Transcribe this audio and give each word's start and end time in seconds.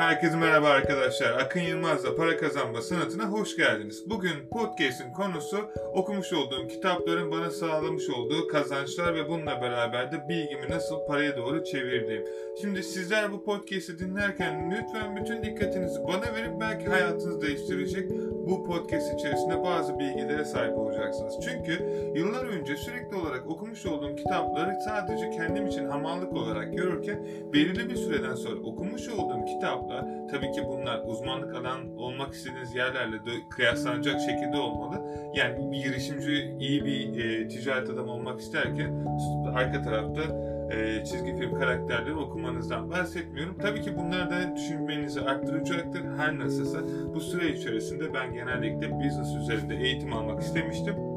Herkese 0.00 0.36
merhaba 0.36 0.68
arkadaşlar. 0.68 1.30
Akın 1.30 1.60
Yılmaz'la 1.60 2.16
para 2.16 2.36
kazanma 2.36 2.82
sanatına 2.82 3.24
hoş 3.24 3.56
geldiniz. 3.56 4.10
Bugün 4.10 4.48
podcast'in 4.50 5.12
konusu 5.12 5.70
okumuş 5.94 6.32
olduğum 6.32 6.68
kitapların 6.68 7.30
bana 7.30 7.50
sağlamış 7.50 8.10
olduğu 8.10 8.48
kazançlar 8.48 9.14
ve 9.14 9.28
bununla 9.28 9.62
beraber 9.62 10.12
de 10.12 10.28
bilgimi 10.28 10.70
nasıl 10.70 11.06
paraya 11.06 11.36
doğru 11.36 11.64
çevirdiğim. 11.64 12.24
Şimdi 12.60 12.82
sizler 12.82 13.32
bu 13.32 13.44
podcast'i 13.44 13.98
dinlerken 13.98 14.70
lütfen 14.70 15.16
bütün 15.16 15.42
dikkatinizi 15.42 16.04
bana 16.04 16.34
verip 16.34 16.60
belki 16.60 16.86
hayatınızı 16.86 17.42
değiştirecek 17.42 18.10
bu 18.48 18.64
podcast 18.64 19.14
içerisinde 19.14 19.62
bazı 19.62 19.98
bilgilere 19.98 20.44
sahip 20.44 20.78
olacaksınız. 20.78 21.34
Çünkü 21.44 21.72
yıllar 22.14 22.44
önce 22.46 22.76
sürekli 22.76 23.16
olarak 23.16 23.46
okumuş 23.46 23.86
olduğum 23.86 24.16
kitapları 24.16 24.78
sadece 24.84 25.30
kendim 25.30 25.66
için 25.66 25.88
hamallık 25.88 26.32
olarak 26.32 26.76
görürken 26.76 27.26
belirli 27.52 27.90
bir 27.90 27.96
süreden 27.96 28.34
sonra 28.34 28.60
okumuş 28.60 29.08
olduğum 29.08 29.44
kitaplar, 29.90 30.28
tabii 30.30 30.52
ki 30.52 30.62
bunlar 30.68 31.02
uzmanlık 31.06 31.54
alan 31.54 31.96
olmak 31.96 32.34
istediğiniz 32.34 32.74
yerlerle 32.74 33.16
de 33.16 33.30
kıyaslanacak 33.50 34.20
şekilde 34.20 34.56
olmalı. 34.56 35.00
Yani 35.34 35.72
bir 35.72 35.82
girişimci, 35.82 36.56
iyi 36.60 36.84
bir 36.84 37.24
e, 37.24 37.48
ticaret 37.48 37.90
adamı 37.90 38.12
olmak 38.12 38.40
isterken 38.40 39.06
arka 39.54 39.82
tarafta 39.82 40.22
e, 40.70 41.04
çizgi 41.04 41.36
film 41.36 41.54
karakterleri 41.54 42.14
okumanızdan 42.14 42.90
bahsetmiyorum. 42.90 43.58
Tabii 43.58 43.82
ki 43.82 43.96
bunlar 43.96 44.30
da 44.30 44.56
düşünmenizi 44.56 45.20
arttıracaktır. 45.20 46.02
Her 46.16 46.38
nasılsa 46.38 46.78
bu 47.14 47.20
süre 47.20 47.48
içerisinde 47.48 48.14
ben 48.14 48.34
genellikle 48.34 48.90
business 48.90 49.34
üzerinde 49.42 49.76
eğitim 49.76 50.12
almak 50.12 50.42
istemiştim. 50.42 51.09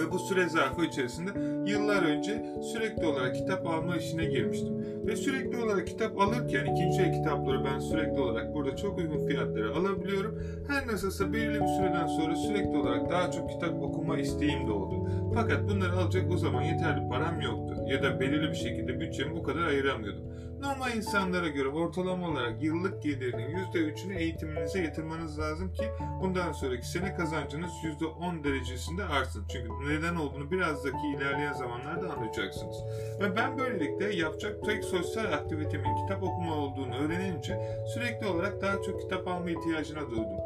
Ve 0.00 0.10
bu 0.10 0.18
süre 0.18 0.48
zarfı 0.48 0.84
içerisinde 0.84 1.30
yıllar 1.70 2.02
önce 2.02 2.46
sürekli 2.72 3.06
olarak 3.06 3.34
kitap 3.34 3.66
alma 3.66 3.96
işine 3.96 4.24
girmiştim. 4.24 4.80
Ve 5.06 5.16
sürekli 5.16 5.64
olarak 5.64 5.86
kitap 5.86 6.20
alırken 6.20 6.64
ikinci 6.64 7.02
el 7.02 7.12
kitapları 7.12 7.64
ben 7.64 7.78
sürekli 7.78 8.20
olarak 8.20 8.54
burada 8.54 8.76
çok 8.76 8.98
uygun 8.98 9.26
fiyatlara 9.26 9.76
alabiliyorum. 9.76 10.38
Her 10.68 10.86
nasılsa 10.86 11.32
belirli 11.32 11.60
bir 11.60 11.66
süreden 11.66 12.06
sonra 12.06 12.36
sürekli 12.36 12.76
olarak 12.76 13.10
daha 13.10 13.30
çok 13.30 13.50
kitap 13.50 13.82
okuma 13.82 14.18
isteğim 14.18 14.66
de 14.66 14.72
oldu. 14.72 15.08
Fakat 15.34 15.68
bunları 15.68 15.92
alacak 15.92 16.32
o 16.32 16.36
zaman 16.36 16.62
yeterli 16.62 17.08
param 17.08 17.40
yoktu. 17.40 17.74
Ya 17.86 18.02
da 18.02 18.20
belirli 18.20 18.50
bir 18.50 18.56
şekilde 18.56 19.00
bütçemi 19.00 19.36
bu 19.36 19.42
kadar 19.42 19.66
ayıramıyordum. 19.66 20.24
Normal 20.60 20.96
insanlara 20.96 21.48
göre 21.48 21.68
ortalama 21.68 22.28
olarak 22.28 22.62
yıllık 22.62 23.02
gelirinin 23.02 23.56
%3'ünü 23.56 24.16
eğitiminize 24.16 24.80
yatırmanız 24.82 25.38
lazım 25.38 25.72
ki 25.72 25.84
bundan 26.22 26.52
sonraki 26.52 26.88
sene 26.88 27.14
kazancınız 27.14 27.70
%10 28.00 28.44
derecesinde 28.44 29.04
artsın. 29.04 29.44
Çünkü 29.52 29.68
neden 29.88 30.16
olduğunu 30.16 30.50
birazdaki 30.50 31.06
ilerleyen 31.16 31.52
zamanlarda 31.52 32.12
anlayacaksınız. 32.12 32.76
Ve 33.20 33.36
ben 33.36 33.58
böylelikle 33.58 34.16
yapacak 34.16 34.64
tek 34.64 34.84
sosyal 34.84 35.32
aktivitemin 35.32 35.96
kitap 35.96 36.22
okuma 36.22 36.54
olduğunu 36.54 36.96
öğrenince 36.96 37.60
sürekli 37.94 38.26
olarak 38.26 38.62
daha 38.62 38.82
çok 38.82 39.00
kitap 39.00 39.28
alma 39.28 39.50
ihtiyacına 39.50 40.10
duydum. 40.10 40.40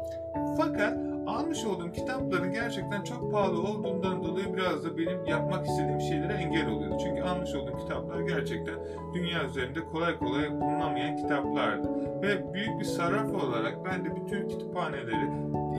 Fakat 0.57 1.04
almış 1.27 1.65
olduğum 1.65 1.91
kitapların 1.91 2.53
gerçekten 2.53 3.03
çok 3.03 3.31
pahalı 3.31 3.61
olduğundan 3.61 4.23
dolayı 4.23 4.53
biraz 4.53 4.85
da 4.85 4.97
benim 4.97 5.25
yapmak 5.25 5.67
istediğim 5.67 6.01
şeylere 6.01 6.33
engel 6.33 6.69
oluyordu. 6.69 6.97
Çünkü 7.03 7.21
almış 7.21 7.55
olduğum 7.55 7.77
kitaplar 7.77 8.19
gerçekten 8.19 8.75
dünya 9.13 9.45
üzerinde 9.45 9.79
kolay 9.85 10.19
kolay 10.19 10.51
bulunamayan 10.51 11.17
kitaplardı. 11.17 11.89
Ve 12.21 12.53
büyük 12.53 12.79
bir 12.79 12.85
sarraf 12.85 13.33
olarak 13.33 13.85
ben 13.85 14.05
de 14.05 14.15
bütün 14.15 14.49
kütüphaneleri 14.49 15.29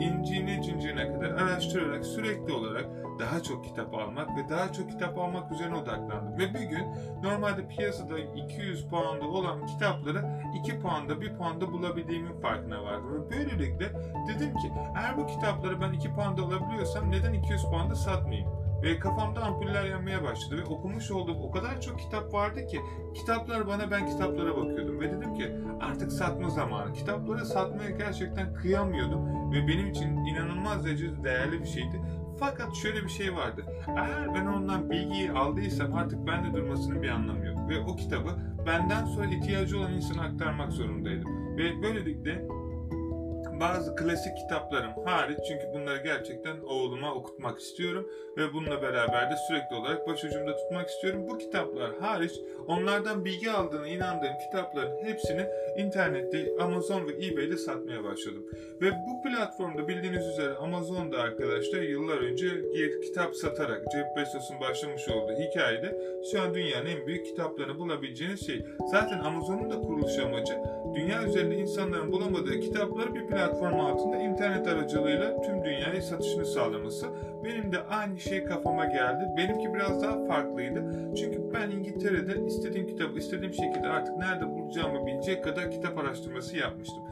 inciğine 0.01 0.63
cinciğine 0.63 1.13
kadar 1.13 1.31
araştırarak 1.31 2.07
sürekli 2.07 2.53
olarak 2.53 2.87
daha 3.19 3.43
çok 3.43 3.65
kitap 3.65 3.95
almak 3.95 4.29
ve 4.37 4.49
daha 4.49 4.73
çok 4.73 4.91
kitap 4.91 5.19
almak 5.19 5.53
üzerine 5.53 5.75
odaklandım. 5.75 6.39
Ve 6.39 6.55
bir 6.55 6.61
gün 6.61 6.87
normalde 7.23 7.69
piyasada 7.69 8.19
200 8.19 8.89
puanda 8.89 9.25
olan 9.25 9.67
kitapları 9.67 10.25
2 10.55 10.79
puanda 10.81 11.21
1 11.21 11.37
puanda 11.37 11.73
bulabildiğimin 11.73 12.41
farkına 12.41 12.83
vardım. 12.83 13.15
Ve 13.15 13.31
böylelikle 13.31 13.93
dedim 14.29 14.57
ki 14.57 14.73
eğer 14.97 15.17
bu 15.17 15.27
kitapları 15.27 15.81
ben 15.81 15.93
2 15.93 16.15
puanda 16.15 16.43
alabiliyorsam 16.43 17.11
neden 17.11 17.33
200 17.33 17.65
puanda 17.65 17.95
satmayayım? 17.95 18.66
Ve 18.87 18.99
kafamda 18.99 19.43
ampuller 19.43 19.85
yanmaya 19.85 20.25
başladı 20.25 20.63
ve 20.63 20.65
okumuş 20.65 21.11
olduğum 21.11 21.43
o 21.43 21.51
kadar 21.51 21.81
çok 21.81 21.99
kitap 21.99 22.33
vardı 22.33 22.67
ki 22.67 22.81
kitaplar 23.15 23.67
bana 23.67 23.91
ben 23.91 24.07
kitaplara 24.07 24.57
bakıyordum 24.57 25.01
ve 25.01 25.13
dedim 25.13 25.35
ki 25.35 25.53
artık 25.81 26.13
satma 26.13 26.51
zamanı. 26.51 26.93
Kitapları 26.93 27.47
satmaya 27.47 27.91
gerçekten 27.91 28.55
kıyamıyordum 28.55 29.53
ve 29.53 29.69
benim 29.69 29.91
için 29.91 30.17
inanılmaz 30.17 30.85
derecede 30.85 31.25
değerli 31.25 31.61
bir 31.61 31.67
şeydi. 31.67 32.01
Fakat 32.39 32.75
şöyle 32.75 33.05
bir 33.05 33.09
şey 33.09 33.35
vardı. 33.35 33.65
Eğer 33.89 34.35
ben 34.35 34.47
ondan 34.47 34.91
bilgiyi 34.91 35.33
aldıysam 35.33 35.95
artık 35.95 36.27
bende 36.27 36.57
durmasının 36.57 37.03
bir 37.03 37.09
anlamı 37.09 37.47
yok. 37.47 37.69
Ve 37.69 37.81
o 37.81 37.97
kitabı 37.97 38.31
benden 38.67 39.05
sonra 39.05 39.27
ihtiyacı 39.27 39.79
olan 39.79 39.93
insana 39.93 40.23
aktarmak 40.23 40.73
zorundaydım. 40.73 41.57
Ve 41.57 41.83
böylelikle 41.83 42.49
bazı 43.61 43.97
klasik 43.97 44.37
kitaplarım 44.37 44.91
hariç 45.05 45.39
çünkü 45.49 45.65
bunları 45.75 46.03
gerçekten 46.03 46.57
oğluma 46.61 47.15
okutmak 47.15 47.61
istiyorum 47.61 48.09
ve 48.37 48.53
bununla 48.53 48.83
beraber 48.83 49.31
de 49.31 49.35
sürekli 49.49 49.77
olarak 49.77 50.09
başucumda 50.09 50.57
tutmak 50.57 50.89
istiyorum. 50.89 51.27
Bu 51.29 51.39
kitaplar 51.39 51.99
hariç 52.01 52.33
onlardan 52.67 53.25
bilgi 53.25 53.51
aldığına 53.51 53.89
inandığım 53.89 54.39
kitapların 54.47 55.05
hepsini 55.05 55.47
internette 55.79 56.49
Amazon 56.61 57.09
ve 57.09 57.27
eBay'de 57.27 57.57
satmaya 57.57 58.05
başladım. 58.05 58.47
Ve 58.81 58.91
bu 58.91 59.23
platformda 59.23 59.89
bildiğiniz 59.89 60.27
üzere 60.27 60.55
Amazon'da 60.55 61.19
arkadaşlar 61.19 61.83
yıllar 61.83 62.19
önce 62.19 62.47
bir 62.75 63.03
kitap 63.03 63.37
satarak 63.37 63.83
Jeff 63.93 64.17
Bezos'un 64.17 64.61
başlamış 64.61 65.09
olduğu 65.09 65.33
hikayede 65.33 65.99
şu 66.33 66.43
an 66.43 66.55
dünyanın 66.55 66.87
en 66.87 67.07
büyük 67.07 67.27
kitaplarını 67.27 67.79
bulabileceğiniz 67.79 68.47
şey. 68.47 68.67
Zaten 68.91 69.19
Amazon'un 69.19 69.71
da 69.71 69.81
kuruluş 69.81 70.19
amacı 70.19 70.59
dünya 70.95 71.23
üzerinde 71.23 71.57
insanların 71.57 72.13
bulamadığı 72.13 72.61
kitapları 72.61 73.15
bir 73.15 73.29
platform 73.47 73.81
altında 73.81 74.17
internet 74.17 74.69
aracılığıyla 74.69 75.43
tüm 75.43 75.65
dünyaya 75.65 76.03
satışını 76.03 76.47
sağlaması. 76.47 77.07
Benim 77.45 77.73
de 77.73 77.79
aynı 77.81 78.21
şey 78.21 78.45
kafama 78.45 78.85
geldi. 78.85 79.25
Benimki 79.37 79.75
biraz 79.75 80.03
daha 80.03 80.27
farklıydı. 80.27 80.85
Çünkü 81.17 81.41
ben 81.55 81.71
İngiltere'de 81.71 82.47
istediğim 82.47 82.87
kitabı 82.87 83.19
istediğim 83.19 83.55
şekilde 83.55 83.89
artık 83.89 84.17
nerede 84.17 84.49
bulacağımı 84.49 85.07
bilecek 85.07 85.45
kadar 85.45 85.71
kitap 85.71 85.99
araştırması 85.99 86.57
yapmıştım. 86.57 87.03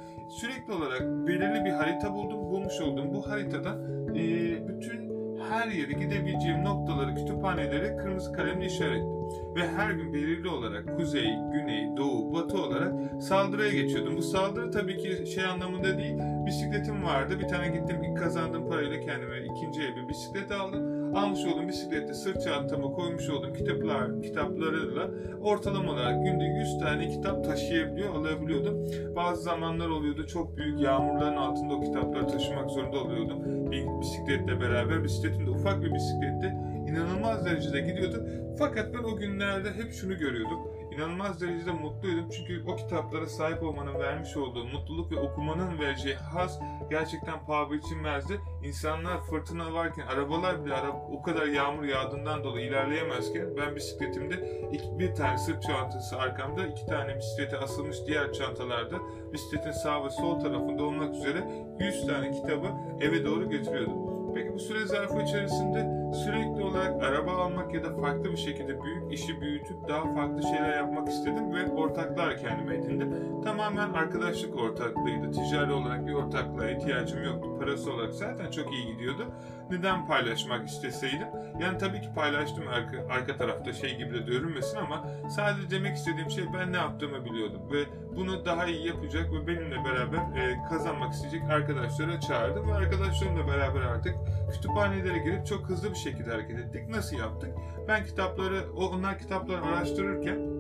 Sürekli 0.41 0.73
olarak 0.73 1.01
belirli 1.03 1.65
bir 1.65 1.71
harita 1.71 2.15
buldum. 2.15 2.51
Bulmuş 2.51 2.81
olduğum 2.81 3.15
bu 3.15 3.31
haritada 3.31 3.71
e, 4.11 4.23
bütün 4.69 5.04
her 5.51 5.69
yere 5.69 5.93
gidebileceğim 5.93 6.65
noktaları, 6.65 7.15
kütüphaneleri 7.15 7.97
kırmızı 7.97 8.33
kalemle 8.33 8.67
işaretledim. 8.67 9.15
Ve 9.57 9.69
her 9.69 9.91
gün 9.91 10.13
belirli 10.13 10.49
olarak 10.49 10.97
kuzey, 10.97 11.29
güney, 11.53 11.97
doğu, 11.97 12.35
batı 12.35 12.63
olarak 12.63 13.23
saldırıya 13.23 13.73
geçiyordum. 13.73 14.17
Bu 14.17 14.23
saldırı 14.23 14.71
tabii 14.71 14.97
ki 14.97 15.27
şey 15.35 15.45
anlamında 15.45 15.99
değil. 15.99 16.17
Bisikletim 16.47 17.05
vardı. 17.05 17.41
Bir 17.41 17.49
tane 17.49 17.69
gittim 17.69 18.15
kazandığım 18.15 18.69
parayla 18.69 19.01
kendime 19.01 19.45
ikinci 19.45 19.83
el 19.83 19.97
bir 19.97 20.09
bisiklet 20.09 20.53
aldım. 20.53 20.94
Almış 21.15 21.45
olduğum 21.45 21.69
bisiklette 21.69 22.15
sırt 22.15 22.45
çantama 22.45 22.93
koymuş 22.93 23.29
olduğum 23.29 23.53
kitaplar, 23.53 24.23
kitaplarıyla 24.23 25.11
ortalama 25.43 25.93
olarak 25.93 26.25
günde 26.25 26.45
100 26.45 26.79
tane 26.79 27.09
kitap 27.09 27.45
taşıyabiliyor, 27.45 28.15
alabiliyordum. 28.15 28.87
Bazı 29.17 29.43
zamanlar 29.43 29.89
oluyordu 29.89 30.27
çok 30.27 30.57
büyük 30.57 30.81
yağmurların 30.81 31.37
altında 31.37 31.75
o 31.75 31.81
kitapları 31.81 32.27
taşımak 32.27 32.71
zorunda 32.71 32.97
oluyordum. 32.97 33.71
Bir 33.71 34.01
bisikletle 34.01 34.61
beraber, 34.61 35.05
bisikletim 35.05 35.47
de 35.47 35.51
ufak 35.51 35.83
bir 35.83 35.95
bisiklette 35.95 36.57
inanılmaz 36.89 37.47
derecede 37.47 37.81
gidiyordu. 37.81 38.29
Fakat 38.59 38.95
ben 38.95 39.05
o 39.05 39.17
günlerde 39.17 39.69
hep 39.73 39.93
şunu 39.93 40.19
görüyordum. 40.19 40.59
İnanılmaz 40.95 41.41
derecede 41.41 41.73
mutluydum 41.73 42.31
çünkü 42.31 42.65
o 42.67 42.77
kitaplara 42.77 43.27
sahip 43.27 43.63
olmanın 43.63 43.95
vermiş 43.95 44.37
olduğu 44.37 44.65
mutluluk 44.65 45.13
ve 45.13 45.21
okumanın 45.21 45.79
vereceği 45.79 46.15
haz 46.15 46.61
gerçekten 46.91 47.47
paha 47.47 47.71
biçilmezdi. 47.71 48.41
İnsanlar 48.63 49.21
fırtına 49.21 49.73
varken, 49.73 50.07
arabalar 50.07 50.65
bile 50.65 50.75
araba, 50.75 51.07
o 51.13 51.23
kadar 51.23 51.47
yağmur 51.47 51.85
yağdığından 51.85 52.45
dolayı 52.45 52.67
ilerleyemezken 52.67 53.57
ben 53.57 53.77
bisikletimde 53.77 54.69
iki, 54.73 54.99
bir 54.99 55.15
tane 55.15 55.39
sırt 55.39 55.63
çantası 55.63 56.17
arkamda, 56.17 56.67
iki 56.67 56.87
tane 56.87 57.17
bisiklete 57.17 57.57
asılmış 57.59 57.97
diğer 58.07 58.33
çantalarda 58.33 58.97
bisikletin 59.33 59.73
sağ 59.73 60.05
ve 60.05 60.11
sol 60.11 60.41
tarafında 60.41 60.83
olmak 60.83 61.15
üzere 61.15 61.67
100 61.81 62.07
tane 62.07 62.31
kitabı 62.31 62.67
eve 63.01 63.25
doğru 63.25 63.51
götürüyordum. 63.51 64.14
Peki 64.35 64.55
bu 64.55 64.59
süre 64.59 64.87
zarfı 64.87 65.23
içerisinde 65.23 66.13
sürekli 66.15 66.63
olarak 66.63 67.03
araba 67.03 67.33
almak 67.33 67.75
ya 67.75 67.85
da 67.85 67.95
farklı 67.95 68.33
bir 68.33 68.37
şekilde 68.37 68.83
büyük 68.83 69.13
işi 69.13 69.41
büyütüp 69.41 69.89
daha 69.89 70.15
farklı 70.15 70.43
şeyler 70.43 70.77
yapmak 70.77 71.09
istedim 71.09 71.55
ve 71.55 71.71
ortaklar 71.71 72.37
kendime 72.37 72.75
edindim. 72.75 73.15
Tamamen 73.45 73.93
arkadaşlık 73.93 74.57
ortaklığıydı. 74.57 75.31
Ticari 75.33 75.73
olarak 75.73 76.07
bir 76.07 76.13
ortaklığa 76.13 76.71
ihtiyacım 76.71 77.25
yoktu. 77.25 77.54
Parası 77.59 77.93
olarak 77.93 78.15
zaten 78.15 78.51
çok 78.51 78.73
iyi 78.73 78.87
gidiyordu. 78.87 79.27
Neden 79.71 80.07
paylaşmak 80.07 80.69
isteseydim? 80.69 81.29
Yani 81.61 81.79
tabii 81.79 82.01
ki 82.01 82.09
paylaştım 82.15 82.69
arka, 82.69 83.15
arka 83.15 83.37
tarafta 83.37 83.73
şey 83.73 83.97
gibi 83.97 84.15
de 84.15 84.19
görünmesin 84.19 84.77
ama 84.77 85.09
sadece 85.31 85.71
demek 85.71 85.97
istediğim 85.97 86.31
şey 86.31 86.45
ben 86.55 86.73
ne 86.73 86.77
yaptığımı 86.77 87.25
biliyordum 87.25 87.63
ve 87.73 87.85
bunu 88.17 88.45
daha 88.45 88.67
iyi 88.67 88.87
yapacak 88.87 89.33
ve 89.33 89.47
benimle 89.47 89.85
beraber 89.85 90.19
e, 90.19 90.59
kazanmak 90.69 91.13
isteyecek 91.13 91.43
arkadaşlara 91.51 92.21
çağırdım 92.21 92.69
ve 92.69 92.75
arkadaşlarımla 92.75 93.49
beraber 93.49 93.81
artık 93.81 94.15
kütüphanelere 94.53 95.19
girip 95.19 95.47
çok 95.47 95.69
hızlı 95.69 95.91
bir 95.91 95.97
şekilde 95.97 96.31
hareket 96.31 96.59
ettik. 96.59 96.89
Nasıl 96.89 97.17
yaptık? 97.17 97.51
Ben 97.89 98.05
kitapları, 98.05 98.65
onlar 98.77 99.19
kitapları 99.19 99.63
araştırırken 99.65 100.54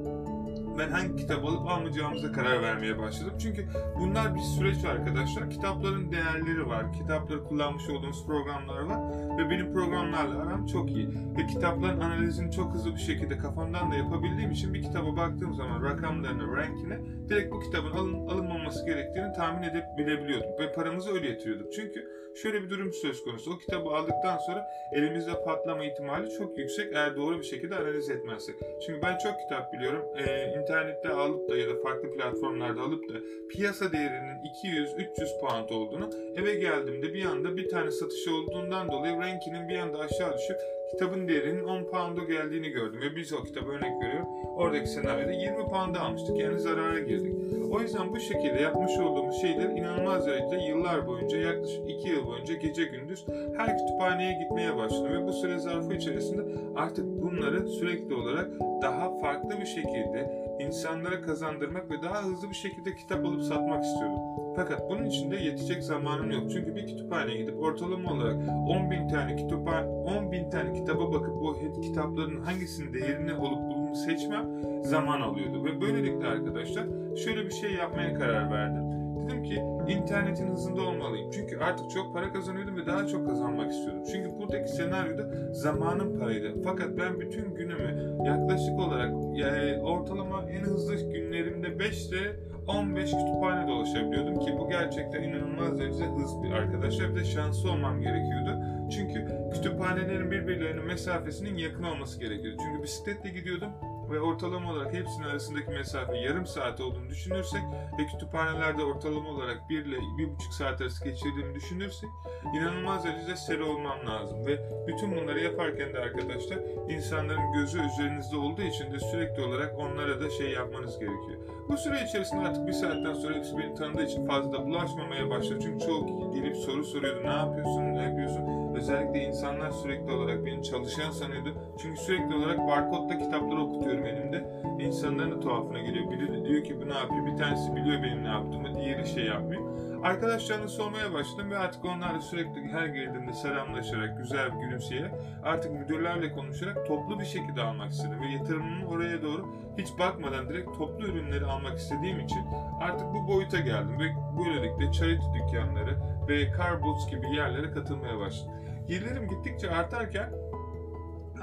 ben 0.78 0.90
hangi 0.90 1.16
kitap 1.16 1.44
alıp 1.44 1.68
almayacağımıza 1.68 2.32
karar 2.32 2.62
vermeye 2.62 2.98
başladım. 2.98 3.34
Çünkü 3.38 3.66
bunlar 4.00 4.34
bir 4.34 4.40
süreç 4.40 4.84
arkadaşlar. 4.84 5.50
Kitapların 5.50 6.12
değerleri 6.12 6.66
var. 6.66 6.92
Kitapları 6.92 7.44
kullanmış 7.44 7.88
olduğumuz 7.88 8.26
programlar 8.26 8.80
var. 8.80 8.98
Ve 9.38 9.50
benim 9.50 9.72
programlarla 9.72 10.42
aram 10.42 10.66
çok 10.66 10.90
iyi. 10.90 11.08
Ve 11.08 11.46
kitapların 11.46 12.00
analizini 12.00 12.52
çok 12.52 12.74
hızlı 12.74 12.94
bir 12.94 13.00
şekilde 13.00 13.38
kafamdan 13.38 13.90
da 13.90 13.94
yapabildiğim 13.94 14.50
için 14.50 14.74
bir 14.74 14.82
kitaba 14.82 15.16
baktığım 15.16 15.54
zaman 15.54 15.82
rakamlarını, 15.82 16.56
rankine 16.56 16.98
direkt 17.28 17.52
bu 17.52 17.60
kitabın 17.60 17.90
alın, 17.90 18.26
alınmaması 18.26 18.86
gerektiğini 18.86 19.32
tahmin 19.32 19.68
edebiliyordum. 19.98 20.50
Ve 20.60 20.72
paramızı 20.72 21.12
öyle 21.12 21.28
yatırıyorduk. 21.28 21.72
Çünkü 21.72 22.08
şöyle 22.42 22.62
bir 22.62 22.70
durum 22.70 22.92
söz 22.92 23.24
konusu. 23.24 23.54
O 23.54 23.58
kitabı 23.58 23.90
aldıktan 23.90 24.38
sonra 24.38 24.66
elimizde 24.92 25.44
patlama 25.44 25.84
ihtimali 25.84 26.30
çok 26.38 26.58
yüksek 26.58 26.92
eğer 26.92 27.16
doğru 27.16 27.38
bir 27.38 27.44
şekilde 27.44 27.76
analiz 27.76 28.10
etmezsek. 28.10 28.54
Çünkü 28.86 29.02
ben 29.02 29.18
çok 29.18 29.40
kitap 29.40 29.72
biliyorum. 29.72 30.04
Ee, 30.16 30.54
internette 30.64 31.08
alıp 31.08 31.48
da 31.48 31.56
ya 31.56 31.68
da 31.68 31.82
farklı 31.82 32.10
platformlarda 32.10 32.82
alıp 32.82 33.08
da 33.08 33.14
piyasa 33.50 33.92
değerinin 33.92 34.34
200-300 34.64 35.40
pound 35.40 35.68
olduğunu 35.68 36.10
eve 36.36 36.54
geldiğimde 36.54 37.14
bir 37.14 37.24
anda 37.24 37.56
bir 37.56 37.68
tane 37.68 37.90
satış 37.90 38.28
olduğundan 38.28 38.92
dolayı 38.92 39.16
rankinin 39.16 39.68
bir 39.68 39.78
anda 39.78 39.98
aşağı 39.98 40.38
düşüp 40.38 40.56
kitabın 40.90 41.28
değerinin 41.28 41.64
10 41.64 41.84
pound'a 41.84 42.24
geldiğini 42.24 42.70
gördüm 42.70 43.00
ve 43.00 43.16
biz 43.16 43.32
o 43.32 43.42
kitabı 43.42 43.70
örnek 43.70 44.02
veriyorum. 44.02 44.28
Oradaki 44.56 44.86
senaryoda 44.86 45.32
20 45.32 45.56
pound'a 45.56 46.00
almıştık 46.00 46.38
yani 46.38 46.60
zarara 46.60 47.00
girdik. 47.00 47.34
O 47.70 47.80
yüzden 47.80 48.12
bu 48.12 48.20
şekilde 48.20 48.62
yapmış 48.62 48.98
olduğumuz 48.98 49.40
şeyler 49.40 49.68
inanılmaz 49.68 50.26
derecede 50.26 50.64
yıllar 50.68 51.06
boyunca 51.06 51.38
yaklaşık 51.38 51.90
2 51.90 52.08
yıl 52.08 52.26
boyunca 52.26 52.54
gece 52.54 52.84
gündüz 52.84 53.26
her 53.56 53.78
kütüphaneye 53.78 54.32
gitmeye 54.42 54.76
başladım 54.76 55.12
ve 55.12 55.26
bu 55.26 55.32
süre 55.32 55.58
zarfı 55.58 55.94
içerisinde 55.94 56.42
artık 56.76 57.04
bunları 57.04 57.68
sürekli 57.68 58.14
olarak 58.14 58.48
daha 58.82 59.18
farklı 59.18 59.60
bir 59.60 59.66
şekilde 59.66 60.43
insanlara 60.60 61.22
kazandırmak 61.22 61.90
ve 61.90 62.02
daha 62.02 62.22
hızlı 62.22 62.50
bir 62.50 62.54
şekilde 62.54 62.94
kitap 62.94 63.24
alıp 63.24 63.42
satmak 63.42 63.84
istiyordum. 63.84 64.20
Fakat 64.56 64.90
bunun 64.90 65.04
için 65.04 65.30
de 65.30 65.36
yetecek 65.36 65.82
zamanım 65.82 66.30
yok. 66.30 66.50
Çünkü 66.50 66.76
bir 66.76 66.86
kütüphaneye 66.86 67.38
gidip 67.38 67.60
ortalama 67.60 68.12
olarak 68.12 68.36
10 68.68 68.90
bin 68.90 69.08
tane 69.08 69.36
kütüphane, 69.36 69.86
10 69.86 70.32
bin 70.32 70.50
tane 70.50 70.72
kitaba 70.72 71.12
bakıp 71.12 71.34
bu 71.34 71.80
kitapların 71.80 72.40
hangisinin 72.40 72.92
değerini 72.92 73.34
olup 73.34 73.58
bulunu 73.58 73.94
seçmem 73.94 74.46
zaman 74.82 75.20
alıyordu. 75.20 75.64
Ve 75.64 75.80
böylelikle 75.80 76.26
arkadaşlar 76.26 76.86
şöyle 77.24 77.46
bir 77.46 77.50
şey 77.50 77.72
yapmaya 77.72 78.14
karar 78.14 78.50
verdim. 78.50 79.03
Dedim 79.26 79.42
ki 79.42 79.62
internetin 79.88 80.48
hızında 80.48 80.82
olmalıyım. 80.82 81.30
Çünkü 81.30 81.58
artık 81.58 81.90
çok 81.90 82.14
para 82.14 82.32
kazanıyordum 82.32 82.76
ve 82.76 82.86
daha 82.86 83.06
çok 83.06 83.28
kazanmak 83.28 83.72
istiyordum. 83.72 84.02
Çünkü 84.12 84.38
buradaki 84.38 84.68
senaryoda 84.68 85.52
zamanım 85.52 86.18
paraydı. 86.18 86.62
Fakat 86.64 86.98
ben 86.98 87.20
bütün 87.20 87.54
günümü 87.54 88.16
yaklaşık 88.26 88.78
olarak 88.78 89.12
yani 89.34 89.82
ortalama 89.82 90.44
en 90.50 90.60
hızlı 90.60 91.12
günlerimde 91.12 91.78
5 91.78 92.06
ile 92.08 92.36
15 92.66 93.10
kütüphane 93.10 93.68
dolaşabiliyordum 93.68 94.38
ki 94.40 94.54
bu 94.58 94.68
gerçekten 94.68 95.22
inanılmaz 95.22 95.78
derecede 95.78 96.06
hızlı 96.06 96.54
arkadaşlar. 96.54 97.14
Bir 97.14 97.20
de 97.20 97.24
şanslı 97.24 97.70
olmam 97.70 98.00
gerekiyordu. 98.00 98.58
Çünkü 98.90 99.28
kütüphanelerin 99.54 100.30
birbirlerinin 100.30 100.86
mesafesinin 100.86 101.58
yakın 101.58 101.82
olması 101.82 102.20
gerekiyordu. 102.20 102.58
Çünkü 102.64 102.82
bisikletle 102.82 103.30
gidiyordum 103.30 103.70
ve 104.14 104.20
ortalama 104.20 104.72
olarak 104.72 104.94
hepsinin 104.94 105.26
arasındaki 105.26 105.70
mesafe 105.70 106.16
yarım 106.16 106.46
saat 106.46 106.80
olduğunu 106.80 107.08
düşünürsek 107.10 107.62
ve 107.98 108.06
kütüphanelerde 108.06 108.84
ortalama 108.84 109.28
olarak 109.28 109.70
1 109.70 109.84
ile 109.84 109.96
1,5 109.96 110.52
saat 110.58 110.80
arası 110.80 111.04
geçirdiğimi 111.04 111.54
düşünürsek 111.54 112.10
inanılmaz 112.56 113.04
derecede 113.04 113.36
seri 113.36 113.62
olmam 113.62 114.06
lazım 114.06 114.46
ve 114.46 114.58
bütün 114.86 115.16
bunları 115.16 115.40
yaparken 115.40 115.92
de 115.94 115.98
arkadaşlar 115.98 116.58
insanların 116.88 117.52
gözü 117.52 117.78
üzerinizde 117.86 118.36
olduğu 118.36 118.62
için 118.62 118.92
de 118.92 118.98
sürekli 118.98 119.42
olarak 119.42 119.78
onlara 119.78 120.20
da 120.20 120.30
şey 120.30 120.50
yapmanız 120.50 120.98
gerekiyor. 120.98 121.38
Bu 121.68 121.76
süre 121.76 122.04
içerisinde 122.08 122.40
artık 122.40 122.66
bir 122.66 122.72
saatten 122.72 123.14
sonra 123.14 123.34
hepsi 123.34 123.58
beni 123.58 123.74
tanıdığı 123.74 124.04
için 124.04 124.26
fazla 124.26 124.66
bulaşmamaya 124.66 125.30
başladı. 125.30 125.58
Çünkü 125.62 125.86
çoğu 125.86 126.32
gelip 126.34 126.56
soru 126.56 126.84
soruyordu. 126.84 127.22
Ne 127.22 127.32
yapıyorsun? 127.32 127.94
Ne 127.94 128.02
yapıyorsun? 128.02 128.63
Özellikle 128.74 129.24
insanlar 129.24 129.70
sürekli 129.70 130.12
olarak 130.12 130.46
beni 130.46 130.62
çalışan 130.62 131.10
sanıyordu. 131.10 131.54
Çünkü 131.78 132.00
sürekli 132.00 132.34
olarak 132.34 132.58
barkodla 132.58 133.18
kitapları 133.18 133.60
okutuyorum 133.60 134.06
elimde. 134.06 134.44
İnsanların 134.80 135.32
da 135.32 135.40
tuhafına 135.40 135.78
geliyor. 135.78 136.10
Biri 136.10 136.44
diyor 136.44 136.64
ki 136.64 136.80
bu 136.80 136.88
ne 136.88 136.94
yapıyor? 136.94 137.26
Bir 137.26 137.36
tanesi 137.36 137.76
biliyor 137.76 138.02
benim 138.02 138.24
ne 138.24 138.28
yaptığımı, 138.28 138.74
diğeri 138.74 139.06
şey 139.06 139.24
yapmıyor. 139.24 139.62
Arkadaşlarını 140.04 140.68
sormaya 140.68 141.12
başladım 141.12 141.50
ve 141.50 141.58
artık 141.58 141.84
onlarla 141.84 142.20
sürekli 142.20 142.68
her 142.72 142.86
girdiğimde 142.86 143.32
selamlaşarak, 143.32 144.18
güzel 144.18 144.54
bir 144.54 144.60
gülümseyerek, 144.60 145.12
artık 145.42 145.72
müdürlerle 145.72 146.32
konuşarak 146.32 146.86
toplu 146.86 147.20
bir 147.20 147.24
şekilde 147.24 147.62
almak 147.62 147.92
istedim. 147.92 148.20
Ve 148.20 148.26
yatırımımı 148.26 148.88
oraya 148.88 149.22
doğru 149.22 149.48
hiç 149.78 149.88
bakmadan 149.98 150.48
direkt 150.48 150.78
toplu 150.78 151.06
ürünleri 151.06 151.44
almak 151.44 151.78
istediğim 151.78 152.20
için 152.20 152.42
artık 152.80 153.06
bu 153.14 153.28
boyuta 153.28 153.60
geldim 153.60 153.98
ve 154.00 154.08
böylelikle 154.38 154.92
charity 154.92 155.26
dükkanları 155.34 155.98
ve 156.28 156.48
car 156.58 156.82
boots 156.82 157.10
gibi 157.10 157.36
yerlere 157.36 157.70
katılmaya 157.70 158.18
başladım. 158.18 158.54
Gelirim 158.88 159.28
gittikçe 159.28 159.70
artarken 159.70 160.30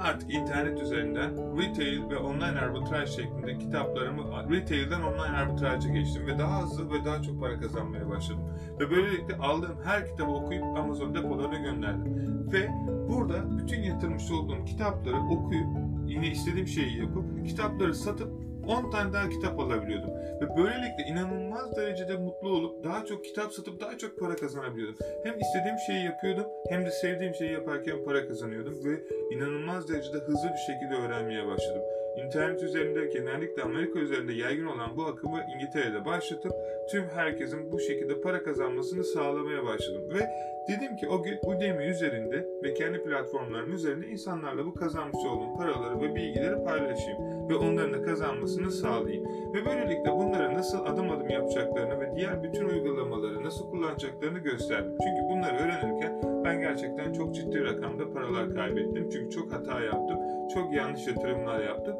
artık 0.02 0.34
internet 0.34 0.82
üzerinden 0.82 1.58
retail 1.58 2.10
ve 2.10 2.16
online 2.16 2.60
arbitraj 2.60 3.10
şeklinde 3.10 3.58
kitaplarımı 3.58 4.22
retail'den 4.50 5.02
online 5.02 5.36
arbitraja 5.36 5.88
geçtim 5.88 6.26
ve 6.26 6.38
daha 6.38 6.62
hızlı 6.62 6.90
ve 6.90 7.04
daha 7.04 7.22
çok 7.22 7.40
para 7.40 7.60
kazanmaya 7.60 8.08
başladım. 8.08 8.42
Ve 8.80 8.90
böylelikle 8.90 9.36
aldığım 9.36 9.76
her 9.84 10.06
kitabı 10.06 10.30
okuyup 10.30 10.64
Amazon 10.64 11.14
depolarına 11.14 11.58
gönderdim. 11.58 12.12
Ve 12.52 12.70
burada 13.08 13.58
bütün 13.58 13.82
yatırmış 13.82 14.30
olduğum 14.30 14.64
kitapları 14.64 15.16
okuyup 15.16 15.68
yine 16.06 16.28
istediğim 16.28 16.66
şeyi 16.66 16.98
yapıp 16.98 17.46
kitapları 17.46 17.94
satıp 17.94 18.51
10 18.68 18.90
tane 18.90 19.12
daha 19.12 19.28
kitap 19.28 19.60
alabiliyordum. 19.60 20.10
Ve 20.40 20.56
böylelikle 20.56 21.04
inanılmaz 21.08 21.76
derecede 21.76 22.16
mutlu 22.16 22.50
olup 22.50 22.84
daha 22.84 23.04
çok 23.04 23.24
kitap 23.24 23.52
satıp 23.52 23.80
daha 23.80 23.98
çok 23.98 24.18
para 24.20 24.36
kazanabiliyordum. 24.36 24.96
Hem 25.24 25.40
istediğim 25.40 25.78
şeyi 25.86 26.04
yapıyordum 26.04 26.46
hem 26.68 26.86
de 26.86 26.90
sevdiğim 26.90 27.34
şeyi 27.34 27.52
yaparken 27.52 28.04
para 28.04 28.28
kazanıyordum 28.28 28.84
ve 28.84 29.02
inanılmaz 29.34 29.88
derecede 29.88 30.18
hızlı 30.18 30.48
bir 30.52 30.72
şekilde 30.72 30.94
öğrenmeye 30.94 31.46
başladım. 31.46 31.82
İnternet 32.16 32.62
üzerinde 32.62 33.06
genellikle 33.06 33.62
Amerika 33.62 33.98
üzerinde 33.98 34.32
yaygın 34.32 34.66
olan 34.66 34.96
bu 34.96 35.02
akımı 35.02 35.38
İngiltere'de 35.54 36.04
başlatıp 36.04 36.52
tüm 36.90 37.04
herkesin 37.04 37.72
bu 37.72 37.80
şekilde 37.80 38.20
para 38.20 38.42
kazanmasını 38.42 39.04
sağlamaya 39.04 39.64
başladım. 39.64 40.02
Ve 40.14 40.30
dedim 40.68 40.96
ki 40.96 41.08
o 41.08 41.22
gün 41.22 41.38
Udemy 41.46 41.90
üzerinde 41.90 42.46
ve 42.62 42.74
kendi 42.74 43.02
platformlarım 43.04 43.72
üzerinde 43.72 44.06
insanlarla 44.06 44.66
bu 44.66 44.74
kazanmış 44.74 45.24
olduğum 45.26 45.56
paraları 45.56 46.00
ve 46.00 46.14
bilgileri 46.14 46.64
paylaşayım 46.64 47.48
ve 47.48 47.54
onların 47.54 47.92
da 47.92 48.02
kazanmasını 48.02 48.70
sağlayayım. 48.70 49.24
Ve 49.54 49.64
böylelikle 49.64 50.12
bunları 50.12 50.54
nasıl 50.54 50.86
adım 50.86 51.10
adım 51.10 51.30
yapacaklarını 51.30 52.00
ve 52.00 52.16
diğer 52.16 52.42
bütün 52.42 52.68
uygulamaları 52.68 53.44
nasıl 53.44 53.70
kullanacaklarını 53.70 54.38
gösterdim. 54.38 54.92
Çünkü 55.02 55.22
bunları 55.30 55.56
öğrenirken 55.56 56.22
ben 56.44 56.60
gerçekten 56.60 57.12
çok 57.12 57.34
ciddi 57.34 57.64
rakamda 57.64 58.12
paralar 58.12 58.54
kaybettim. 58.54 59.10
Çünkü 59.12 59.30
çok 59.30 59.52
hata 59.52 59.80
yaptım, 59.80 60.18
çok 60.54 60.72
yanlış 60.74 61.06
yatırımlar 61.06 61.64
yaptım. 61.64 61.96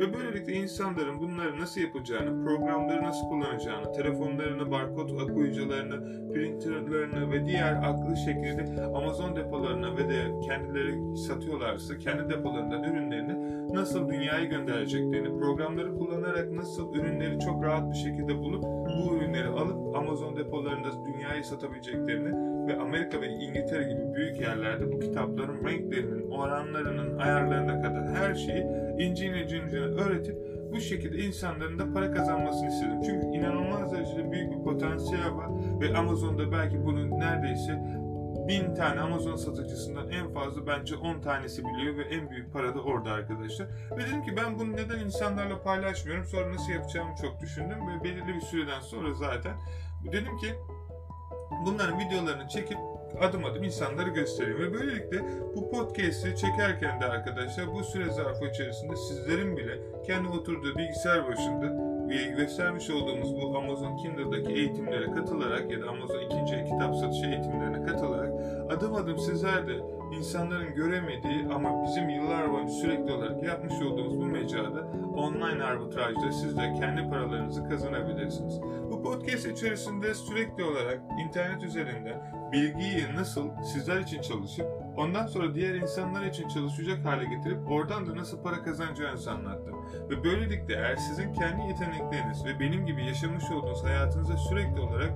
Ve 0.00 0.14
böylelikle 0.14 0.52
insanların 0.52 1.20
bunları 1.20 1.60
nasıl 1.60 1.80
yapacağını, 1.80 2.44
programları 2.44 3.02
nasıl 3.02 3.28
kullanacağını, 3.28 3.92
telefonlarını, 3.92 4.70
barkod 4.70 5.10
okuyucularını, 5.10 6.32
printerlarını 6.32 7.30
ve 7.32 7.46
diğer 7.46 7.74
akıllı 7.74 8.16
şekilde 8.16 8.82
Amazon 8.82 9.36
depolarına 9.36 9.96
ve 9.96 10.08
de 10.08 10.40
kendileri 10.46 11.16
satıyorlarsa 11.16 11.98
kendi 11.98 12.30
depolarından 12.30 12.84
ürünlerini 12.84 13.56
nasıl 13.74 14.08
dünyaya 14.08 14.44
göndereceklerini, 14.44 15.38
programları 15.38 15.98
kullanarak 15.98 16.52
nasıl 16.52 16.94
ürünleri 16.94 17.38
çok 17.38 17.64
rahat 17.64 17.90
bir 17.92 17.98
şekilde 17.98 18.38
bulup 18.38 18.62
bu 18.64 19.16
ürünleri 19.16 19.48
alıp 19.48 19.96
Amazon 19.96 20.36
depolarında 20.36 20.88
dünyaya 21.06 21.44
satabileceklerini 21.44 22.56
ve 22.68 22.76
Amerika 22.80 23.20
ve 23.20 23.28
İngiltere 23.28 23.82
gibi 23.82 24.14
büyük 24.14 24.40
yerlerde 24.40 24.92
bu 24.92 25.00
kitapların 25.00 25.64
renklerinin, 25.64 26.30
oranlarının, 26.30 27.18
ayarlarına 27.18 27.82
kadar 27.82 28.08
her 28.08 28.34
şeyi 28.34 28.66
incine 28.98 29.48
cincine 29.48 29.85
öğretip 29.86 30.36
bu 30.72 30.80
şekilde 30.80 31.18
insanların 31.18 31.78
da 31.78 31.92
para 31.92 32.12
kazanmasını 32.12 32.68
istedim. 32.68 33.02
Çünkü 33.06 33.26
inanılmaz 33.26 33.92
derecede 33.92 34.32
büyük 34.32 34.52
bir 34.52 34.64
potansiyel 34.64 35.34
var 35.34 35.48
ve 35.80 35.96
Amazon'da 35.96 36.52
belki 36.52 36.84
bunun 36.84 37.10
neredeyse 37.20 37.82
bin 38.48 38.74
tane 38.74 39.00
Amazon 39.00 39.36
satıcısından 39.36 40.10
en 40.10 40.32
fazla 40.32 40.66
bence 40.66 40.96
10 40.96 41.20
tanesi 41.20 41.64
biliyor 41.64 41.96
ve 41.96 42.02
en 42.02 42.30
büyük 42.30 42.52
para 42.52 42.74
da 42.74 42.80
orada 42.80 43.12
arkadaşlar. 43.12 43.66
Ve 43.66 44.06
dedim 44.06 44.22
ki 44.22 44.36
ben 44.36 44.58
bunu 44.58 44.76
neden 44.76 44.98
insanlarla 44.98 45.62
paylaşmıyorum 45.62 46.24
sonra 46.24 46.52
nasıl 46.52 46.72
yapacağımı 46.72 47.14
çok 47.22 47.40
düşündüm 47.40 47.78
ve 47.88 48.04
belirli 48.04 48.34
bir 48.34 48.40
süreden 48.40 48.80
sonra 48.80 49.14
zaten 49.14 49.56
dedim 50.12 50.36
ki 50.36 50.54
bunların 51.66 51.98
videolarını 51.98 52.48
çekip 52.48 52.78
adım 53.20 53.44
adım 53.44 53.62
insanları 53.62 54.10
göstereyim. 54.10 54.58
Ve 54.58 54.74
böylelikle 54.74 55.20
bu 55.56 55.70
podcast'i 55.70 56.36
çekerken 56.36 57.00
de 57.00 57.04
arkadaşlar 57.04 57.72
bu 57.74 57.84
süre 57.84 58.12
zarfı 58.12 58.46
içerisinde 58.46 58.96
sizlerin 58.96 59.56
bile 59.56 59.78
kendi 60.06 60.28
oturduğu 60.28 60.76
bilgisayar 60.76 61.28
başında 61.28 61.95
göstermiş 62.36 62.90
olduğumuz 62.90 63.36
bu 63.36 63.58
Amazon 63.58 63.96
Kindle'daki 63.96 64.52
eğitimlere 64.52 65.10
katılarak 65.10 65.70
ya 65.70 65.82
da 65.82 65.88
Amazon 65.88 66.20
ikinci 66.20 66.64
kitap 66.64 66.96
satışı 66.96 67.26
eğitimlerine 67.26 67.86
katılarak 67.86 68.32
adım 68.70 68.94
adım 68.94 69.18
sizler 69.18 69.68
de 69.68 69.72
insanların 70.18 70.74
göremediği 70.74 71.46
ama 71.54 71.84
bizim 71.84 72.08
yıllar 72.08 72.52
boyunca 72.52 72.72
sürekli 72.72 73.12
olarak 73.12 73.42
yapmış 73.42 73.74
olduğumuz 73.82 74.20
bu 74.20 74.26
mecrada 74.26 74.86
online 75.16 75.64
arbitrajda 75.64 76.32
siz 76.32 76.56
de 76.56 76.74
kendi 76.80 77.10
paralarınızı 77.10 77.64
kazanabilirsiniz. 77.64 78.60
Bu 78.90 79.02
podcast 79.02 79.46
içerisinde 79.46 80.14
sürekli 80.14 80.64
olarak 80.64 81.00
internet 81.26 81.62
üzerinde 81.62 82.20
bilgiyi 82.52 83.04
nasıl 83.16 83.50
sizler 83.74 84.00
için 84.00 84.22
çalışıp 84.22 84.85
ondan 84.96 85.26
sonra 85.26 85.54
diğer 85.54 85.74
insanlar 85.74 86.26
için 86.26 86.48
çalışacak 86.48 87.04
hale 87.04 87.24
getirip 87.24 87.70
oradan 87.70 88.06
da 88.06 88.16
nasıl 88.16 88.42
para 88.42 88.62
kazanacağınızı 88.62 89.30
anlattım. 89.30 89.74
Ve 90.10 90.24
böylelikle 90.24 90.74
eğer 90.74 90.96
sizin 90.96 91.32
kendi 91.32 91.62
yetenekleriniz 91.62 92.44
ve 92.44 92.60
benim 92.60 92.86
gibi 92.86 93.04
yaşamış 93.04 93.50
olduğunuz 93.50 93.84
hayatınızda 93.84 94.36
sürekli 94.36 94.80
olarak 94.80 95.12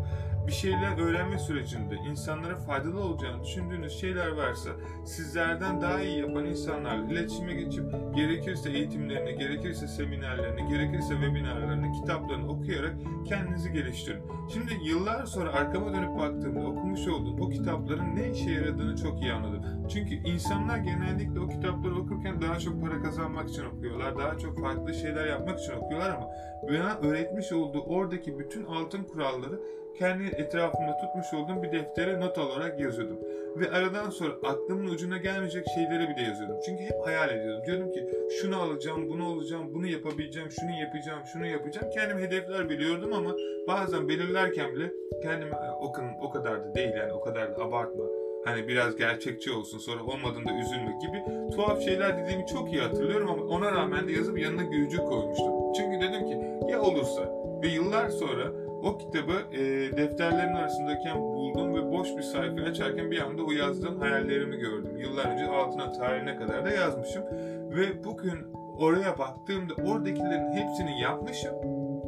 bir 0.46 0.52
şeyler 0.52 0.98
öğrenme 0.98 1.38
sürecinde 1.38 1.96
insanlara 1.96 2.56
faydalı 2.56 3.00
olacağını 3.00 3.44
düşündüğünüz 3.44 4.00
şeyler 4.00 4.28
varsa 4.28 4.70
sizlerden 5.04 5.80
daha 5.80 6.00
iyi 6.00 6.18
yapan 6.18 6.44
insanlarla 6.44 7.12
iletişime 7.12 7.54
geçip 7.54 7.84
gerekirse 8.14 8.70
eğitimlerini, 8.70 9.38
gerekirse 9.38 9.88
seminerlerini, 9.88 10.68
gerekirse 10.68 11.14
webinarlarını, 11.14 11.92
kitaplarını 11.92 12.48
okuyarak 12.48 12.94
kendinizi 13.28 13.72
geliştirin. 13.72 14.22
Şimdi 14.52 14.72
yıllar 14.84 15.26
sonra 15.26 15.52
arkama 15.52 15.92
dönüp 15.92 16.18
baktığımda 16.18 16.66
okumuş 16.66 17.08
olduğum 17.08 17.44
o 17.44 17.48
kitapların 17.48 18.16
ne 18.16 18.30
işe 18.30 18.50
yaradığını 18.50 18.96
çok 18.96 19.22
iyi 19.22 19.32
anladım. 19.32 19.64
Çünkü 19.88 20.14
insanlar 20.14 20.78
genellikle 20.78 21.40
o 21.40 21.48
kitapları 21.48 21.94
okurken 21.96 22.42
daha 22.42 22.58
çok 22.58 22.82
para 22.82 23.02
kazanmak 23.02 23.48
için 23.48 23.64
okuyorlar, 23.64 24.18
daha 24.18 24.38
çok 24.38 24.60
farklı 24.60 24.94
şeyler 24.94 25.26
yapmak 25.26 25.58
için 25.58 25.72
okuyorlar 25.72 26.10
ama 26.10 26.30
bana 26.62 26.94
öğretmiş 26.94 27.52
olduğu 27.52 27.80
oradaki 27.80 28.38
bütün 28.38 28.64
altın 28.64 29.04
kuralları 29.04 29.60
kendi 30.00 30.24
etrafımda 30.24 30.96
tutmuş 30.96 31.34
olduğum 31.34 31.62
bir 31.62 31.72
deftere 31.72 32.20
not 32.20 32.38
olarak 32.38 32.80
yazıyordum. 32.80 33.18
Ve 33.56 33.70
aradan 33.70 34.10
sonra 34.10 34.32
aklımın 34.42 34.90
ucuna 34.90 35.16
gelmeyecek 35.16 35.66
şeyleri 35.74 36.08
bile 36.08 36.22
yazıyordum. 36.22 36.56
Çünkü 36.66 36.82
hep 36.82 37.06
hayal 37.06 37.30
ediyordum. 37.30 37.64
Diyordum 37.66 37.92
ki 37.92 38.06
şunu 38.40 38.56
alacağım, 38.56 39.08
bunu 39.08 39.26
alacağım, 39.26 39.74
bunu 39.74 39.86
yapabileceğim, 39.86 40.50
şunu 40.50 40.70
yapacağım, 40.80 41.20
şunu 41.32 41.46
yapacağım. 41.46 41.90
Kendim 41.94 42.18
hedefler 42.18 42.68
biliyordum 42.68 43.12
ama 43.12 43.34
bazen 43.68 44.08
belirlerken 44.08 44.74
bile 44.74 44.92
kendime 45.22 45.56
o, 45.80 45.92
o 46.22 46.30
kadar 46.30 46.64
da 46.64 46.74
değil 46.74 46.90
yani 46.96 47.12
o 47.12 47.20
kadar 47.20 47.56
da 47.56 47.62
abartma. 47.62 48.04
Hani 48.44 48.68
biraz 48.68 48.96
gerçekçi 48.96 49.52
olsun 49.52 49.78
sonra 49.78 50.04
olmadığında 50.04 50.52
üzülme 50.52 50.98
gibi 51.02 51.50
tuhaf 51.56 51.82
şeyler 51.82 52.18
dediğimi 52.18 52.46
çok 52.46 52.72
iyi 52.72 52.82
hatırlıyorum 52.82 53.28
ama 53.30 53.42
ona 53.42 53.72
rağmen 53.72 54.08
de 54.08 54.12
yazıp 54.12 54.38
yanına 54.38 54.62
gülücük 54.62 55.00
koymuştum. 55.00 55.72
Çünkü 55.76 56.00
dedim 56.00 56.26
ki 56.26 56.40
ya 56.72 56.82
olursa 56.82 57.22
ve 57.62 57.68
yıllar 57.68 58.08
sonra 58.08 58.69
o 58.82 58.98
kitabı 58.98 59.56
e, 59.56 59.60
defterlerin 59.96 60.54
arasındayken 60.54 61.20
buldum 61.20 61.74
ve 61.74 61.92
boş 61.92 62.08
bir 62.16 62.22
sayfa 62.22 62.62
açarken 62.62 63.10
bir 63.10 63.20
anda 63.20 63.42
o 63.42 63.50
yazdığım 63.50 64.00
hayallerimi 64.00 64.56
gördüm. 64.56 64.98
Yıllar 64.98 65.24
önce 65.24 65.46
altına 65.46 65.92
tarihine 65.92 66.36
kadar 66.36 66.64
da 66.64 66.70
yazmışım. 66.70 67.22
Ve 67.70 68.04
bugün 68.04 68.38
oraya 68.78 69.18
baktığımda 69.18 69.74
oradakilerin 69.74 70.52
hepsini 70.52 71.00
yapmışım. 71.00 71.54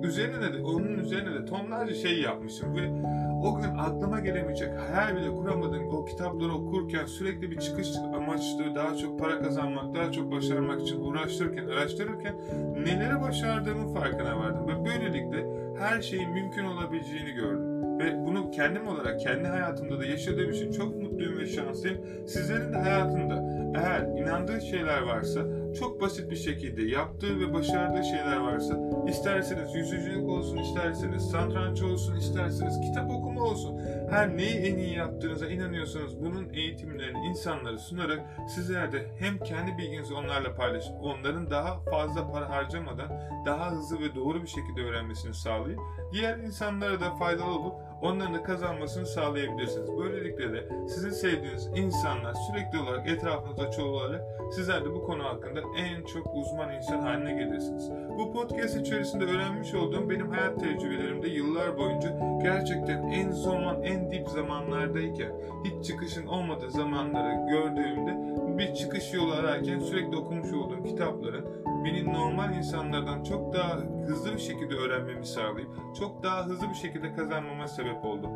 Üzerine 0.02 0.52
de 0.52 0.62
onun 0.64 0.98
üzerine 0.98 1.34
de 1.34 1.44
tonlarca 1.44 1.94
şey 1.94 2.20
yapmışım 2.20 2.76
ve 2.76 2.90
o 3.42 3.54
gün 3.56 3.78
aklıma 3.78 4.20
gelemeyecek, 4.20 4.68
hayal 4.78 5.16
bile 5.16 5.30
kuramadığım 5.34 5.88
o 5.88 6.04
kitapları 6.04 6.52
okurken 6.52 7.06
sürekli 7.06 7.50
bir 7.50 7.58
çıkış 7.58 7.88
amaçlı 8.16 8.74
daha 8.74 8.96
çok 8.96 9.18
para 9.18 9.42
kazanmak, 9.42 9.94
daha 9.94 10.12
çok 10.12 10.32
başarmak 10.32 10.82
için 10.82 11.00
uğraştırırken, 11.00 11.66
araştırırken 11.66 12.34
neleri 12.84 13.20
başardığımın 13.20 13.94
farkına 13.94 14.38
vardım. 14.38 14.68
Ve 14.68 14.84
böylelikle 14.84 15.46
her 15.78 16.02
şeyin 16.02 16.30
mümkün 16.30 16.64
olabileceğini 16.64 17.32
gördüm. 17.32 17.82
Ve 17.98 18.26
bunu 18.26 18.50
kendim 18.50 18.88
olarak, 18.88 19.20
kendi 19.20 19.48
hayatımda 19.48 20.00
da 20.00 20.04
yaşadığım 20.04 20.50
için 20.50 20.72
çok 20.72 20.96
mutluyum 20.96 21.38
ve 21.38 21.46
şanslıyım. 21.46 21.98
Sizlerin 22.26 22.72
de 22.72 22.76
hayatında 22.76 23.34
eğer 23.74 24.02
inandığı 24.22 24.60
şeyler 24.60 25.02
varsa, 25.02 25.40
çok 25.78 26.00
basit 26.00 26.30
bir 26.30 26.36
şekilde 26.36 26.82
yaptığı 26.82 27.40
ve 27.40 27.52
başardığı 27.52 28.04
şeyler 28.04 28.36
varsa, 28.36 28.80
isterseniz 29.08 29.74
yüzücülük 29.74 30.28
olsun, 30.28 30.56
isterseniz 30.56 31.22
satranç 31.22 31.82
olsun, 31.82 32.16
isterseniz 32.16 32.80
kitap 32.80 33.10
okuma 33.10 33.42
olsun, 33.42 33.80
her 34.12 34.36
neyi 34.36 34.56
en 34.56 34.76
iyi 34.76 34.96
yaptığınıza 34.96 35.46
inanıyorsanız 35.46 36.20
bunun 36.20 36.52
eğitimlerini 36.52 37.26
insanlara 37.26 37.78
sunarak 37.78 38.20
sizler 38.48 38.92
de 38.92 39.10
hem 39.18 39.38
kendi 39.38 39.78
bilginizi 39.78 40.14
onlarla 40.14 40.54
paylaşıp 40.54 40.94
onların 41.02 41.50
daha 41.50 41.80
fazla 41.80 42.32
para 42.32 42.50
harcamadan 42.50 43.08
daha 43.46 43.70
hızlı 43.70 44.00
ve 44.00 44.14
doğru 44.14 44.42
bir 44.42 44.48
şekilde 44.48 44.82
öğrenmesini 44.82 45.34
sağlayıp 45.34 45.80
diğer 46.12 46.38
insanlara 46.38 47.00
da 47.00 47.14
faydalı 47.14 47.50
olup 47.50 47.74
onların 48.02 48.34
da 48.34 48.42
kazanmasını 48.42 49.06
sağlayabilirsiniz. 49.06 49.90
Böylelikle 49.98 50.52
de 50.52 50.68
sizin 50.88 51.10
sevdiğiniz 51.10 51.70
insanlar 51.76 52.34
sürekli 52.34 52.78
olarak 52.78 53.08
etrafınızda 53.08 53.70
çoğalarak 53.70 54.22
sizler 54.52 54.84
de 54.84 54.94
bu 54.94 55.02
konu 55.04 55.24
hakkında 55.24 55.60
en 55.78 56.04
çok 56.04 56.34
uzman 56.34 56.74
insan 56.74 57.00
haline 57.00 57.32
gelirsiniz. 57.32 57.90
Bu 58.18 58.32
podcast 58.32 58.76
içerisinde 58.76 59.24
öğrenmiş 59.24 59.74
olduğum 59.74 60.10
benim 60.10 60.30
hayat 60.30 60.60
tecrübelerimde 60.60 61.28
yıllar 61.28 61.78
boyunca 61.78 62.18
gerçekten 62.42 63.02
en 63.02 63.30
zaman, 63.30 63.82
en 63.82 64.10
dip 64.10 64.28
zamanlardayken 64.28 65.32
hiç 65.64 65.86
çıkışın 65.86 66.26
olmadığı 66.26 66.70
zamanları 66.70 67.50
gördüğümde 67.50 68.32
bir 68.58 68.74
çıkış 68.74 69.14
yolu 69.14 69.32
ararken 69.32 69.78
sürekli 69.78 70.16
okumuş 70.16 70.52
olduğum 70.52 70.82
kitapların 70.82 71.61
beni 71.84 72.12
normal 72.12 72.56
insanlardan 72.56 73.22
çok 73.22 73.52
daha 73.54 73.74
hızlı 74.06 74.32
bir 74.32 74.38
şekilde 74.38 74.74
öğrenmemi 74.74 75.26
sağlayıp 75.26 75.68
çok 75.98 76.22
daha 76.22 76.46
hızlı 76.46 76.68
bir 76.68 76.74
şekilde 76.74 77.12
kazanmama 77.14 77.68
sebep 77.68 78.04
oldu. 78.04 78.28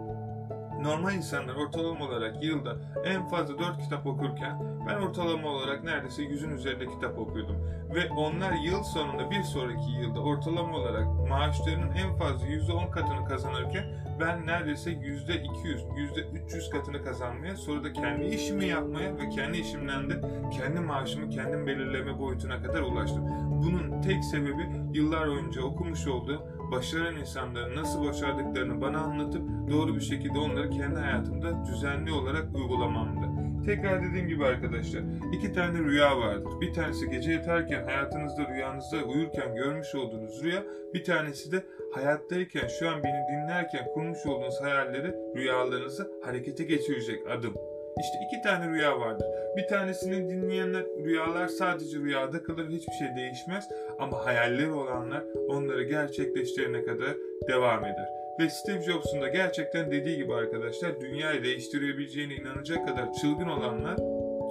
Normal 0.82 1.14
insanlar 1.14 1.54
ortalama 1.54 2.04
olarak 2.04 2.44
yılda 2.44 2.76
en 3.04 3.28
fazla 3.28 3.58
4 3.58 3.78
kitap 3.82 4.06
okurken 4.06 4.76
ben 4.88 4.96
ortalama 4.96 5.48
olarak 5.48 5.84
neredeyse 5.84 6.22
100'ün 6.22 6.50
üzerinde 6.50 6.86
kitap 6.86 7.18
okuyordum. 7.18 7.56
Ve 7.94 8.10
onlar 8.10 8.52
yıl 8.52 8.82
sonunda 8.82 9.30
bir 9.30 9.42
sonraki 9.42 9.90
yılda 9.90 10.20
ortalama 10.20 10.76
olarak 10.76 11.06
maaşlarının 11.28 11.94
en 11.94 12.16
fazla 12.16 12.46
%10 12.46 12.90
katını 12.90 13.24
kazanırken 13.24 13.84
ben 14.20 14.46
neredeyse 14.46 14.90
%200, 14.90 15.78
%300 15.96 16.70
katını 16.70 17.04
kazanmaya 17.04 17.56
sonra 17.56 17.84
da 17.84 17.92
kendi 17.92 18.26
işimi 18.26 18.66
yapmaya 18.66 19.16
ve 19.16 19.28
kendi 19.28 19.58
işimden 19.58 20.10
de 20.10 20.20
kendi 20.58 20.80
maaşımı 20.80 21.30
kendim 21.30 21.66
belirleme 21.66 22.18
boyutuna 22.18 22.62
kadar 22.62 22.80
ulaştım. 22.80 23.24
Bunun 23.64 24.02
tek 24.02 24.24
sebebi 24.24 24.68
yıllar 24.92 25.26
önce 25.26 25.60
okumuş 25.60 26.06
olduğum 26.06 26.55
başaran 26.70 27.16
insanların 27.16 27.76
nasıl 27.76 28.04
başardıklarını 28.04 28.80
bana 28.80 28.98
anlatıp 28.98 29.42
doğru 29.70 29.94
bir 29.94 30.00
şekilde 30.00 30.38
onları 30.38 30.70
kendi 30.70 31.00
hayatımda 31.00 31.66
düzenli 31.66 32.12
olarak 32.12 32.54
uygulamamdı. 32.54 33.26
Tekrar 33.64 34.02
dediğim 34.02 34.28
gibi 34.28 34.44
arkadaşlar, 34.44 35.02
iki 35.32 35.52
tane 35.52 35.78
rüya 35.78 36.18
vardır. 36.18 36.60
Bir 36.60 36.72
tanesi 36.72 37.10
gece 37.10 37.32
yatarken 37.32 37.84
hayatınızda 37.84 38.48
rüyanızda 38.48 39.04
uyurken 39.04 39.54
görmüş 39.54 39.94
olduğunuz 39.94 40.44
rüya, 40.44 40.62
bir 40.94 41.04
tanesi 41.04 41.52
de 41.52 41.64
hayattayken 41.92 42.68
şu 42.78 42.90
an 42.90 43.02
beni 43.04 43.26
dinlerken 43.30 43.86
kurmuş 43.94 44.26
olduğunuz 44.26 44.60
hayalleri, 44.62 45.14
rüyalarınızı 45.36 46.10
harekete 46.24 46.64
geçirecek 46.64 47.30
adım. 47.30 47.54
İşte 48.00 48.18
iki 48.26 48.42
tane 48.42 48.68
rüya 48.68 49.00
vardır. 49.00 49.26
Bir 49.56 49.66
tanesini 49.66 50.30
dinleyenler 50.30 50.84
rüyalar 51.04 51.48
sadece 51.48 51.98
rüyada 51.98 52.42
kalır 52.42 52.68
hiçbir 52.68 52.92
şey 52.92 53.16
değişmez 53.16 53.68
ama 53.98 54.26
hayalleri 54.26 54.72
olanlar 54.72 55.24
onları 55.48 55.82
gerçekleştirene 55.82 56.84
kadar 56.84 57.16
devam 57.48 57.84
eder. 57.84 58.08
Ve 58.40 58.50
Steve 58.50 58.82
Jobs'un 58.82 59.22
da 59.22 59.28
gerçekten 59.28 59.90
dediği 59.90 60.16
gibi 60.16 60.34
arkadaşlar 60.34 61.00
dünyayı 61.00 61.44
değiştirebileceğine 61.44 62.34
inanacak 62.34 62.88
kadar 62.88 63.12
çılgın 63.12 63.48
olanlar 63.48 63.96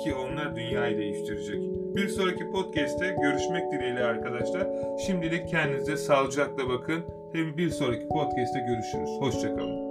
ki 0.03 0.15
onlar 0.15 0.55
dünyayı 0.55 0.97
değiştirecek. 0.97 1.59
Bir 1.95 2.07
sonraki 2.07 2.51
podcast'te 2.51 3.15
görüşmek 3.21 3.71
dileğiyle 3.71 4.03
arkadaşlar. 4.03 4.67
Şimdilik 5.05 5.49
kendinize 5.49 5.97
sağlıcakla 5.97 6.69
bakın. 6.69 7.03
Hem 7.33 7.57
bir 7.57 7.69
sonraki 7.69 8.07
podcast'te 8.07 8.59
görüşürüz. 8.59 9.09
Hoşçakalın. 9.19 9.84